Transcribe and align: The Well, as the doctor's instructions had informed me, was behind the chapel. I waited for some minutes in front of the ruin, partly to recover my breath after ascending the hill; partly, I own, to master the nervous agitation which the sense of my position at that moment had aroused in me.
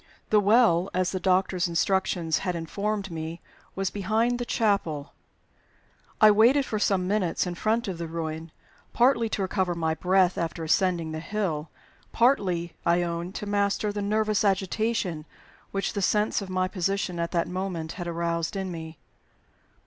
The 0.31 0.39
Well, 0.39 0.89
as 0.95 1.11
the 1.11 1.19
doctor's 1.19 1.67
instructions 1.67 2.39
had 2.39 2.55
informed 2.55 3.11
me, 3.11 3.39
was 3.75 3.91
behind 3.91 4.39
the 4.39 4.45
chapel. 4.45 5.13
I 6.19 6.31
waited 6.31 6.65
for 6.65 6.79
some 6.79 7.07
minutes 7.07 7.45
in 7.45 7.53
front 7.53 7.87
of 7.87 7.99
the 7.99 8.07
ruin, 8.07 8.51
partly 8.93 9.29
to 9.29 9.43
recover 9.43 9.75
my 9.75 9.93
breath 9.93 10.39
after 10.39 10.63
ascending 10.63 11.11
the 11.11 11.19
hill; 11.19 11.69
partly, 12.11 12.73
I 12.83 13.03
own, 13.03 13.31
to 13.33 13.45
master 13.45 13.91
the 13.93 14.01
nervous 14.01 14.43
agitation 14.43 15.25
which 15.69 15.93
the 15.93 16.01
sense 16.01 16.41
of 16.41 16.49
my 16.49 16.67
position 16.67 17.19
at 17.19 17.29
that 17.33 17.47
moment 17.47 17.91
had 17.91 18.07
aroused 18.07 18.55
in 18.55 18.71
me. 18.71 18.97